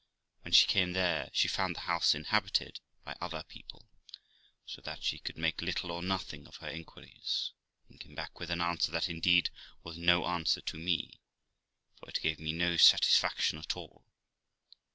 [0.41, 3.87] When she came there, she found the house inhabited by other people,
[4.65, 7.51] so that she could make little or nothing of her inquiries,
[7.87, 9.51] and came back with an answer that indeed
[9.83, 11.19] was no answer to me,
[11.99, 14.03] for it gave me no satisfaction at all.